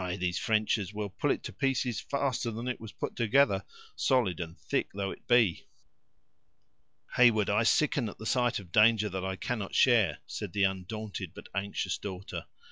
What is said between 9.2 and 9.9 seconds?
I cannot